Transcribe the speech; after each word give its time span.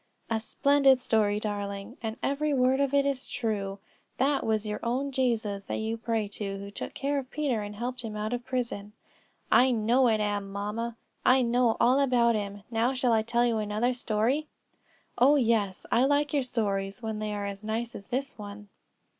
"A 0.31 0.39
splendid 0.39 0.99
story, 0.99 1.39
darling; 1.39 1.95
and 2.01 2.17
every 2.23 2.55
word 2.55 2.79
of 2.79 2.91
it 2.91 3.05
is 3.05 3.29
true. 3.29 3.77
That 4.17 4.43
was 4.43 4.65
your 4.65 4.79
own 4.81 5.11
Jesus 5.11 5.65
that 5.65 5.75
you 5.77 5.95
pray 5.95 6.27
to, 6.29 6.57
who 6.57 6.71
took 6.71 6.95
care 6.95 7.19
of 7.19 7.29
Peter 7.29 7.61
and 7.61 7.75
helped 7.75 8.01
him 8.01 8.15
out 8.15 8.33
of 8.33 8.43
prison." 8.43 8.93
"I 9.51 9.69
know 9.69 10.07
it 10.07 10.19
am, 10.19 10.51
mamma; 10.51 10.97
I 11.23 11.43
know 11.43 11.77
all 11.79 11.99
about 11.99 12.33
him. 12.33 12.63
Now, 12.71 12.95
shall 12.95 13.13
I 13.13 13.21
tell 13.21 13.45
you 13.45 13.59
another 13.59 13.93
story?" 13.93 14.47
"Oh, 15.19 15.35
yes; 15.35 15.85
I 15.91 16.05
like 16.05 16.33
your 16.33 16.41
stories 16.41 17.03
when 17.03 17.19
they 17.19 17.31
are 17.31 17.45
as 17.45 17.63
nice 17.63 17.93
as 17.93 18.07
this 18.07 18.35
one." 18.39 18.69